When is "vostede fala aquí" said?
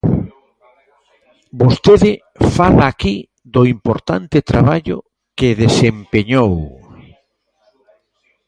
1.61-3.15